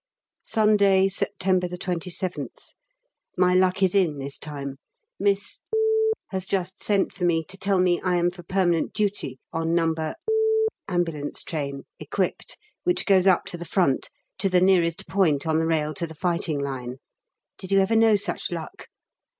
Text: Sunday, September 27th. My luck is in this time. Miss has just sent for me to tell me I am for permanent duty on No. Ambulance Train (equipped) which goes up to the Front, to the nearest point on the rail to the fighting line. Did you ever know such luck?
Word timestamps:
Sunday, 0.43 1.07
September 1.09 1.67
27th. 1.67 2.71
My 3.37 3.53
luck 3.53 3.83
is 3.83 3.93
in 3.93 4.17
this 4.17 4.39
time. 4.39 4.77
Miss 5.19 5.61
has 6.29 6.47
just 6.47 6.81
sent 6.81 7.13
for 7.13 7.23
me 7.23 7.43
to 7.43 7.55
tell 7.55 7.77
me 7.77 8.01
I 8.01 8.15
am 8.15 8.31
for 8.31 8.41
permanent 8.41 8.93
duty 8.93 9.37
on 9.53 9.75
No. 9.75 9.93
Ambulance 10.87 11.43
Train 11.43 11.83
(equipped) 11.99 12.57
which 12.83 13.05
goes 13.05 13.27
up 13.27 13.45
to 13.45 13.59
the 13.59 13.63
Front, 13.63 14.09
to 14.39 14.49
the 14.49 14.59
nearest 14.59 15.07
point 15.07 15.45
on 15.45 15.59
the 15.59 15.67
rail 15.67 15.93
to 15.93 16.07
the 16.07 16.15
fighting 16.15 16.59
line. 16.59 16.95
Did 17.59 17.71
you 17.71 17.79
ever 17.79 17.95
know 17.95 18.15
such 18.15 18.49
luck? 18.49 18.87